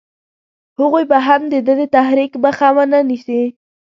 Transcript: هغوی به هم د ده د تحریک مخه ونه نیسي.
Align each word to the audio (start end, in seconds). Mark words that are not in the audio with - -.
هغوی 0.79 1.03
به 1.11 1.17
هم 1.27 1.41
د 1.51 1.55
ده 1.65 1.73
د 1.81 1.83
تحریک 1.95 2.31
مخه 2.43 2.67
ونه 2.75 2.99
نیسي. 3.09 3.41